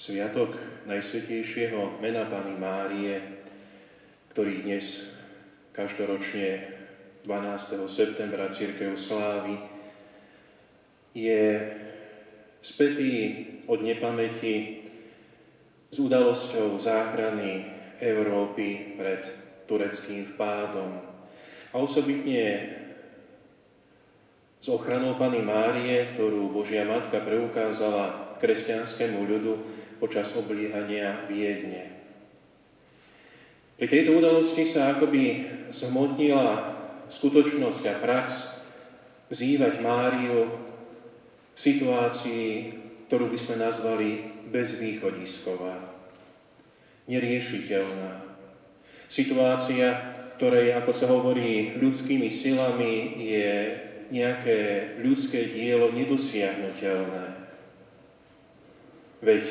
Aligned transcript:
Sviatok 0.00 0.56
Najsvetejšieho 0.88 2.00
mena 2.00 2.24
Pany 2.24 2.56
Márie, 2.56 3.20
ktorý 4.32 4.64
dnes 4.64 5.04
každoročne 5.76 6.72
12. 7.28 7.84
septembra 7.84 8.48
církev 8.48 8.96
slávy, 8.96 9.60
je 11.12 11.68
spätý 12.64 13.12
od 13.68 13.84
nepamäti 13.84 14.88
s 15.92 16.00
udalosťou 16.00 16.80
záchrany 16.80 17.68
Európy 18.00 18.96
pred 18.96 19.20
tureckým 19.68 20.24
vpádom. 20.32 20.96
A 21.68 21.74
osobitne 21.76 22.72
s 24.60 24.66
ochranou 24.68 25.16
Pany 25.16 25.40
Márie, 25.40 26.12
ktorú 26.12 26.52
Božia 26.52 26.84
Matka 26.84 27.24
preukázala 27.24 28.36
kresťanskému 28.44 29.24
ľudu 29.24 29.52
počas 29.96 30.36
obliehania 30.36 31.24
Viedne. 31.24 31.96
Pri 33.80 33.88
tejto 33.88 34.20
udalosti 34.20 34.68
sa 34.68 34.92
akoby 34.92 35.48
zhmotnila 35.72 36.76
skutočnosť 37.08 37.82
a 37.88 37.94
prax 38.04 38.52
vzývať 39.32 39.80
Máriu 39.80 40.52
v 41.56 41.58
situácii, 41.58 42.76
ktorú 43.08 43.32
by 43.32 43.38
sme 43.40 43.56
nazvali 43.64 44.08
bezvýchodisková, 44.52 45.80
neriešiteľná. 47.08 48.28
Situácia, 49.08 50.12
ktorej, 50.36 50.76
ako 50.76 50.92
sa 50.92 51.08
hovorí, 51.08 51.80
ľudskými 51.80 52.28
silami 52.28 53.16
je 53.24 53.50
nejaké 54.10 54.58
ľudské 54.98 55.54
dielo 55.54 55.94
nedosiahnutelné. 55.94 57.26
Veď 59.22 59.44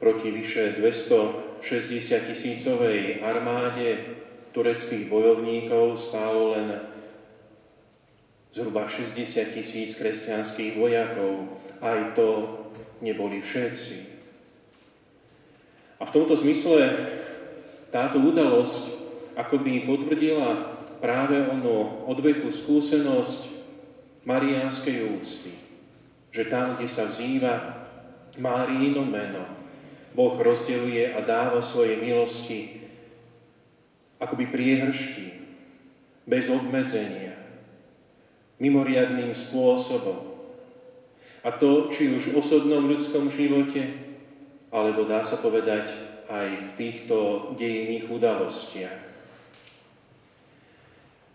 proti 0.00 0.32
vyše 0.32 0.80
260 0.80 1.60
tisícovej 2.32 3.20
armáde 3.20 4.16
tureckých 4.56 5.06
bojovníkov 5.06 6.00
stálo 6.00 6.56
len 6.56 6.80
zhruba 8.50 8.88
60 8.88 9.54
tisíc 9.54 9.94
kresťanských 9.94 10.74
vojakov. 10.74 11.46
Aj 11.84 12.16
to 12.16 12.58
neboli 13.04 13.44
všetci. 13.44 13.96
A 16.00 16.08
v 16.08 16.14
tomto 16.16 16.34
zmysle 16.34 16.96
táto 17.92 18.18
udalosť 18.18 18.96
akoby 19.36 19.84
potvrdila 19.84 20.80
práve 21.00 21.36
ono 21.44 22.04
odvekú 22.08 22.48
skúsenosť 22.48 23.49
mariánskej 24.24 24.96
úcty. 25.16 25.52
Že 26.30 26.42
tam, 26.46 26.66
kde 26.76 26.86
sa 26.86 27.08
vzýva 27.10 27.54
Máriino 28.38 29.02
meno. 29.02 29.42
Boh 30.14 30.34
rozdeluje 30.38 31.10
a 31.14 31.22
dáva 31.22 31.62
svoje 31.62 31.98
milosti 31.98 32.80
akoby 34.20 34.52
priehršti, 34.52 35.26
bez 36.28 36.52
obmedzenia, 36.52 37.34
mimoriadným 38.60 39.32
spôsobom. 39.32 40.36
A 41.40 41.48
to, 41.56 41.88
či 41.88 42.12
už 42.12 42.30
v 42.30 42.36
osobnom 42.36 42.84
ľudskom 42.84 43.32
živote, 43.32 43.80
alebo 44.68 45.08
dá 45.08 45.24
sa 45.24 45.40
povedať 45.40 45.88
aj 46.28 46.48
v 46.52 46.70
týchto 46.76 47.16
dejinných 47.56 48.12
udalostiach. 48.12 49.09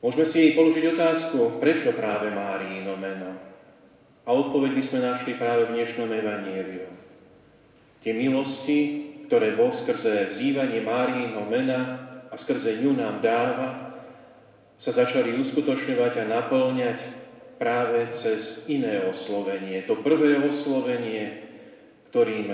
Môžeme 0.05 0.21
si 0.21 0.53
položiť 0.53 0.93
otázku, 0.93 1.57
prečo 1.57 1.89
práve 1.89 2.29
Máriino 2.29 2.93
meno? 2.93 3.33
A 4.21 4.37
odpoveď 4.37 4.77
by 4.77 4.83
sme 4.85 4.99
našli 5.01 5.33
práve 5.33 5.65
v 5.65 5.81
dnešnom 5.81 6.05
evaníliu. 6.05 6.85
Tie 8.05 8.13
milosti, 8.13 9.09
ktoré 9.25 9.57
Boh 9.57 9.73
skrze 9.73 10.29
vzývanie 10.29 10.85
Márínho 10.85 11.41
mena 11.49 12.05
a 12.29 12.37
skrze 12.37 12.85
ňu 12.85 12.93
nám 12.93 13.25
dáva, 13.25 13.97
sa 14.77 14.93
začali 14.93 15.41
uskutočňovať 15.41 16.21
a 16.21 16.29
naplňať 16.29 17.01
práve 17.57 18.05
cez 18.13 18.61
iné 18.69 19.09
oslovenie. 19.09 19.89
To 19.89 20.05
prvé 20.05 20.37
oslovenie, 20.37 21.49
ktorým 22.13 22.53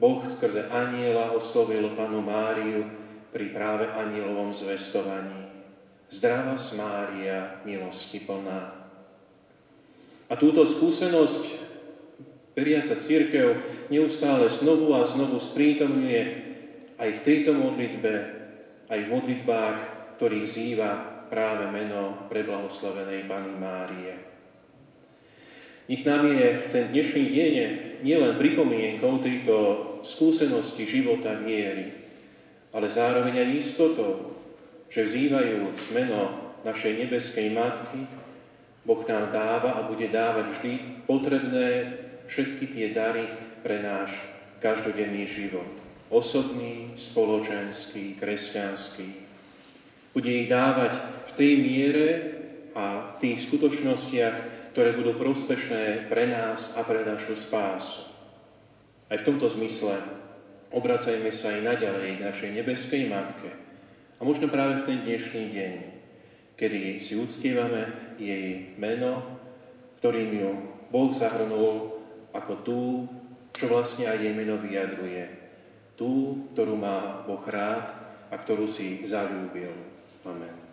Boh 0.00 0.24
skrze 0.24 0.72
aniela 0.72 1.36
oslovil 1.36 1.92
panu 2.00 2.24
Máriu 2.24 2.88
pri 3.28 3.52
práve 3.52 3.84
anielovom 3.92 4.56
zvestovaní. 4.56 5.57
Zdrava 6.08 6.56
Mária, 6.76 7.60
milosti 7.68 8.24
plná. 8.24 8.72
A 10.28 10.34
túto 10.36 10.64
skúsenosť 10.64 11.44
veriaca 12.56 12.96
církev 12.96 13.60
neustále 13.92 14.48
znovu 14.48 14.96
a 14.96 15.04
znovu 15.04 15.36
sprítomňuje 15.36 16.22
aj 16.98 17.08
v 17.12 17.24
tejto 17.24 17.54
modlitbe, 17.54 18.12
aj 18.88 18.98
v 19.04 19.12
modlitbách, 19.12 19.78
ktorých 20.16 20.48
zýva 20.48 20.90
práve 21.28 21.68
meno 21.70 22.26
preblahoslavenej 22.32 23.28
Pany 23.28 23.52
Márie. 23.54 24.14
Nech 25.88 26.04
nám 26.04 26.28
je 26.28 26.68
ten 26.68 26.92
dnešný 26.92 27.24
deň 27.32 27.54
nielen 28.04 28.36
pripomienkou 28.36 29.24
tejto 29.24 29.56
skúsenosti 30.04 30.84
života 30.84 31.32
viery, 31.40 31.96
ale 32.76 32.86
zároveň 32.92 33.40
aj 33.44 33.48
istotou, 33.56 34.36
že 34.88 35.04
vzývajúc 35.04 35.92
meno 35.92 36.52
našej 36.64 37.06
nebeskej 37.06 37.52
Matky, 37.52 38.08
Boh 38.88 39.04
nám 39.04 39.28
dáva 39.28 39.76
a 39.76 39.84
bude 39.84 40.08
dávať 40.08 40.46
vždy 40.56 40.72
potrebné 41.04 41.92
všetky 42.24 42.64
tie 42.72 42.86
dary 42.96 43.28
pre 43.60 43.84
náš 43.84 44.16
každodenný 44.64 45.28
život. 45.28 45.68
Osobný, 46.08 46.96
spoločenský, 46.96 48.16
kresťanský. 48.16 49.28
Bude 50.16 50.30
ich 50.32 50.48
dávať 50.48 50.96
v 51.28 51.30
tej 51.36 51.52
miere 51.60 52.08
a 52.72 53.12
v 53.12 53.28
tých 53.28 53.44
skutočnostiach, 53.44 54.72
ktoré 54.72 54.96
budú 54.96 55.20
prospešné 55.20 56.08
pre 56.08 56.32
nás 56.32 56.72
a 56.72 56.80
pre 56.80 57.04
našu 57.04 57.36
spásu. 57.36 58.08
Aj 59.12 59.20
v 59.20 59.26
tomto 59.26 59.52
zmysle 59.52 60.00
obracajme 60.72 61.28
sa 61.28 61.52
aj 61.56 61.60
naďalej 61.76 62.08
k 62.16 62.24
našej 62.24 62.50
nebeskej 62.56 63.02
Matke. 63.04 63.67
A 64.18 64.26
možno 64.26 64.50
práve 64.50 64.82
v 64.82 64.86
ten 64.86 64.98
dnešný 65.06 65.44
deň 65.54 65.74
kedy 66.58 66.98
si 66.98 67.14
uctievame 67.14 67.86
jej 68.18 68.74
meno, 68.74 69.22
ktorým 70.02 70.30
ju 70.34 70.50
Boh 70.90 71.14
zahrnul 71.14 72.02
ako 72.34 72.52
tú, 72.66 72.80
čo 73.54 73.70
vlastne 73.70 74.10
aj 74.10 74.18
jej 74.18 74.34
meno 74.34 74.58
vyjadruje. 74.58 75.30
Tú, 75.94 76.42
ktorú 76.52 76.74
má 76.74 77.22
Boh 77.30 77.42
rád 77.46 77.94
a 78.28 78.34
ktorú 78.34 78.66
si 78.66 79.06
zalúbil. 79.06 79.70
Amen. 80.26 80.67